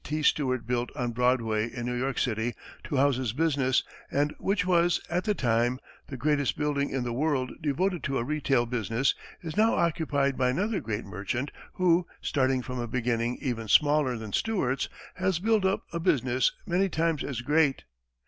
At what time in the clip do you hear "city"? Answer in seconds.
2.17-2.55